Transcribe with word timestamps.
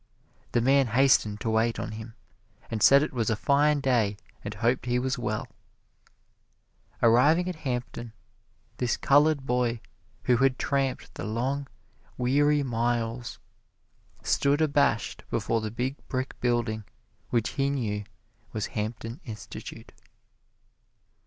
The 0.53 0.61
man 0.61 0.87
hastened 0.87 1.39
to 1.41 1.49
wait 1.51 1.77
on 1.79 1.91
him, 1.91 2.15
and 2.71 2.81
said 2.81 3.03
it 3.03 3.13
was 3.13 3.29
a 3.29 3.35
fine 3.35 3.81
day 3.81 4.17
and 4.43 4.51
hoped 4.55 4.87
he 4.87 4.97
was 4.97 5.19
well. 5.19 5.47
Arriving 7.03 7.47
at 7.47 7.57
Hampton, 7.67 8.11
this 8.77 8.97
colored 8.97 9.45
boy, 9.45 9.79
who 10.23 10.37
had 10.37 10.57
tramped 10.57 11.13
the 11.13 11.23
long, 11.23 11.67
weary 12.17 12.63
miles, 12.63 13.37
stood 14.23 14.59
abashed 14.59 15.23
before 15.29 15.61
the 15.61 15.69
big 15.69 15.95
brick 16.07 16.33
building 16.41 16.83
which 17.29 17.49
he 17.49 17.69
knew 17.69 18.03
was 18.53 18.65
Hampton 18.73 19.21
Institute. 19.23 19.91